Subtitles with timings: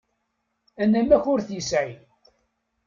[0.81, 1.91] Anamek ur t-yesεi.